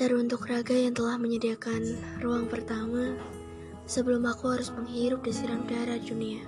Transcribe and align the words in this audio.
Teruntuk 0.00 0.48
raga 0.48 0.72
yang 0.72 0.96
telah 0.96 1.20
menyediakan 1.20 1.84
ruang 2.24 2.48
pertama 2.48 3.20
sebelum 3.84 4.24
aku 4.24 4.56
harus 4.56 4.72
menghirup 4.72 5.20
desiran 5.20 5.60
udara 5.68 6.00
dunia. 6.00 6.40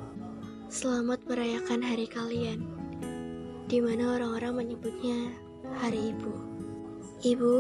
Selamat 0.73 1.21
merayakan 1.29 1.85
hari 1.85 2.09
kalian, 2.09 2.65
di 3.69 3.77
mana 3.85 4.17
orang-orang 4.17 4.65
menyebutnya 4.65 5.37
Hari 5.85 6.17
Ibu. 6.17 6.33
Ibu, 7.21 7.57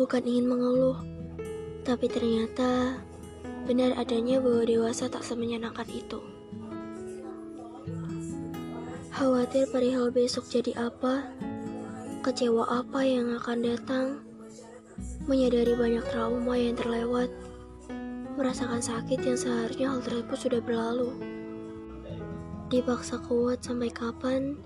bukan 0.00 0.24
ingin 0.24 0.48
mengeluh, 0.48 0.96
tapi 1.84 2.08
ternyata 2.08 3.04
benar 3.68 3.92
adanya 4.00 4.40
bahwa 4.40 4.64
dewasa 4.64 5.12
tak 5.12 5.28
semenyenangkan 5.28 5.92
itu. 5.92 6.24
Khawatir 9.12 9.68
perihal 9.68 10.08
besok 10.08 10.48
jadi 10.48 10.72
apa, 10.88 11.28
kecewa 12.24 12.64
apa 12.80 13.04
yang 13.04 13.36
akan 13.36 13.60
datang, 13.60 14.29
menyadari 15.28 15.76
banyak 15.76 16.04
trauma 16.10 16.54
yang 16.56 16.76
terlewat, 16.76 17.30
merasakan 18.38 18.80
sakit 18.80 19.20
yang 19.20 19.38
seharusnya 19.38 19.86
hal 19.92 20.00
tersebut 20.00 20.38
sudah 20.38 20.60
berlalu. 20.62 21.12
Dipaksa 22.70 23.18
kuat 23.20 23.60
sampai 23.66 23.90
kapan, 23.90 24.56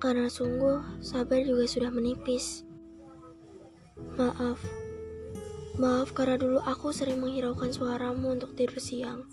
karena 0.00 0.30
sungguh 0.30 0.80
sabar 1.04 1.42
juga 1.42 1.68
sudah 1.68 1.90
menipis. 1.92 2.64
Maaf, 4.16 4.56
maaf 5.76 6.08
karena 6.16 6.40
dulu 6.40 6.58
aku 6.64 6.88
sering 6.94 7.20
menghiraukan 7.20 7.68
suaramu 7.68 8.32
untuk 8.32 8.56
tidur 8.56 8.80
siang, 8.80 9.28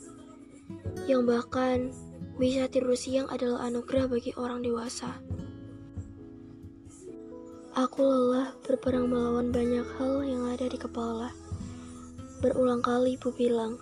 yang 1.07 1.23
bahkan 1.23 1.95
bisa 2.35 2.67
tidur 2.67 2.93
siang 2.93 3.31
adalah 3.31 3.65
anugerah 3.71 4.11
bagi 4.11 4.35
orang 4.35 4.59
dewasa. 4.59 5.17
Aku 7.77 8.01
lelah 8.01 8.57
berperang 8.65 9.05
melawan 9.05 9.53
banyak 9.53 9.85
hal 10.01 10.25
yang 10.25 10.49
ada 10.49 10.65
di 10.65 10.81
kepala. 10.81 11.29
Berulang 12.41 12.81
kali 12.81 13.21
ibu 13.21 13.29
bilang, 13.29 13.77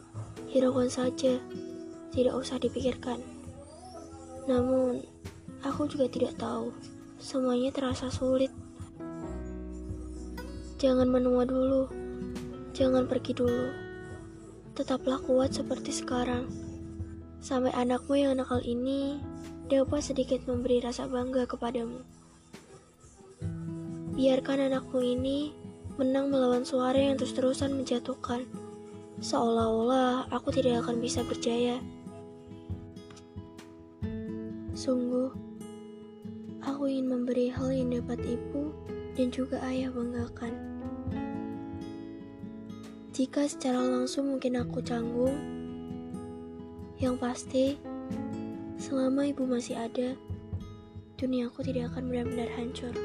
hiraukan 0.51 0.91
saja, 0.91 1.39
tidak 2.11 2.35
usah 2.35 2.59
dipikirkan. 2.59 3.23
Namun, 4.51 4.99
aku 5.63 5.87
juga 5.87 6.11
tidak 6.11 6.35
tahu, 6.35 6.75
semuanya 7.23 7.71
terasa 7.71 8.11
sulit. 8.11 8.51
Jangan 10.75 11.07
menua 11.07 11.47
dulu, 11.47 11.87
jangan 12.75 13.07
pergi 13.07 13.31
dulu. 13.31 13.71
Tetaplah 14.75 15.23
kuat 15.23 15.55
seperti 15.55 15.95
sekarang 15.95 16.51
sampai 17.39 17.71
anakmu 17.71 18.19
yang 18.19 18.35
nakal 18.35 18.59
ini 18.59 19.23
dapat 19.71 20.03
sedikit 20.03 20.43
memberi 20.51 20.83
rasa 20.83 21.07
bangga 21.07 21.47
kepadamu. 21.47 22.24
Biarkan 24.15 24.71
anakmu 24.71 25.03
ini 25.03 25.51
menang 25.99 26.31
melawan 26.31 26.63
suara 26.63 26.95
yang 26.95 27.19
terus-terusan 27.19 27.75
menjatuhkan, 27.75 28.47
seolah-olah 29.19 30.31
aku 30.31 30.55
tidak 30.55 30.87
akan 30.87 31.03
bisa 31.03 31.19
berjaya. 31.27 31.83
Sungguh, 34.71 35.35
aku 36.63 36.87
ingin 36.87 37.11
memberi 37.11 37.51
hal 37.51 37.75
yang 37.75 37.91
dapat 37.91 38.23
ibu 38.23 38.71
dan 39.19 39.35
juga 39.35 39.59
ayah 39.67 39.91
banggakan. 39.91 40.55
Jika 43.11 43.51
secara 43.51 43.83
langsung 43.83 44.31
mungkin 44.31 44.63
aku 44.63 44.79
canggung, 44.79 45.35
yang 47.03 47.19
pasti, 47.19 47.75
selama 48.79 49.27
ibu 49.27 49.43
masih 49.43 49.75
ada, 49.75 50.15
duniaku 51.19 51.67
tidak 51.67 51.91
akan 51.91 52.07
benar-benar 52.07 52.47
hancur. 52.55 52.95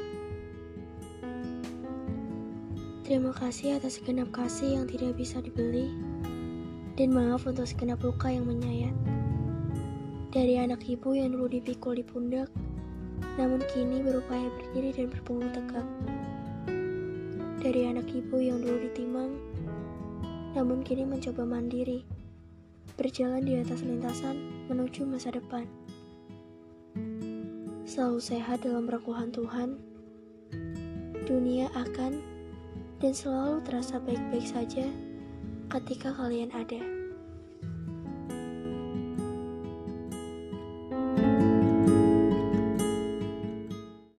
Terima 3.10 3.34
kasih 3.34 3.74
atas 3.74 3.98
segenap 3.98 4.30
kasih 4.30 4.78
yang 4.78 4.86
tidak 4.86 5.18
bisa 5.18 5.42
dibeli, 5.42 5.90
dan 6.94 7.10
maaf 7.10 7.42
untuk 7.42 7.66
segenap 7.66 7.98
luka 8.06 8.30
yang 8.30 8.46
menyayat. 8.46 8.94
Dari 10.30 10.62
anak 10.62 10.86
ibu 10.86 11.18
yang 11.18 11.34
dulu 11.34 11.50
dipikul 11.50 11.98
di 11.98 12.06
pundak, 12.06 12.46
namun 13.34 13.66
kini 13.74 13.98
berupaya 14.06 14.46
berdiri 14.54 14.94
dan 14.94 15.10
berpunggung 15.10 15.50
tegak. 15.50 15.82
Dari 17.58 17.90
anak 17.90 18.06
ibu 18.14 18.38
yang 18.38 18.62
dulu 18.62 18.78
ditimang, 18.78 19.34
namun 20.54 20.86
kini 20.86 21.02
mencoba 21.02 21.42
mandiri 21.42 22.06
berjalan 22.94 23.42
di 23.42 23.58
atas 23.58 23.82
lintasan 23.82 24.38
menuju 24.70 25.02
masa 25.02 25.34
depan. 25.34 25.66
Selalu 27.90 28.22
sehat 28.22 28.62
dalam 28.62 28.86
rangkuhan 28.86 29.34
Tuhan, 29.34 29.82
dunia 31.26 31.66
akan 31.74 32.29
dan 33.00 33.16
selalu 33.16 33.64
terasa 33.64 33.96
baik-baik 33.96 34.44
saja 34.44 34.84
ketika 35.72 36.12
kalian 36.12 36.52
ada. 36.52 36.99